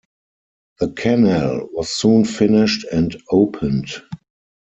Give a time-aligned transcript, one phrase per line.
[0.79, 4.01] The Canal was soon finished and opened.